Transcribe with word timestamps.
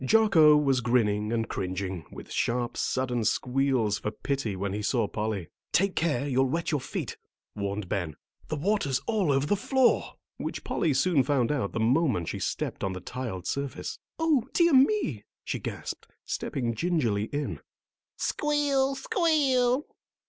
Jocko 0.03 0.57
was 0.57 0.81
grinning 0.81 1.31
and 1.31 1.47
cringing, 1.47 2.05
with 2.11 2.31
sharp, 2.31 2.75
sudden 2.75 3.23
squeals 3.23 3.99
for 3.99 4.09
pity 4.09 4.55
when 4.55 4.73
he 4.73 4.81
saw 4.81 5.07
Polly. 5.07 5.49
"Take 5.71 5.95
care, 5.95 6.27
you'll 6.27 6.49
wet 6.49 6.71
your 6.71 6.81
feet," 6.81 7.17
warned 7.55 7.87
Ben. 7.87 8.15
"The 8.47 8.55
water's 8.55 8.97
all 9.05 9.31
over 9.31 9.45
the 9.45 9.55
floor." 9.55 10.13
Which 10.37 10.63
Polly 10.63 10.95
soon 10.95 11.21
found 11.21 11.51
out 11.51 11.73
the 11.73 11.79
moment 11.79 12.29
she 12.29 12.39
stepped 12.39 12.83
on 12.83 12.93
the 12.93 12.99
tiled 12.99 13.45
surface. 13.45 13.99
"O 14.17 14.45
dear 14.53 14.73
me!" 14.73 15.23
she 15.43 15.59
gasped, 15.59 16.07
stepping 16.25 16.73
gingerly 16.73 17.25
in. 17.25 17.59
Squeal! 18.17 18.95
Squeal! 18.95 19.85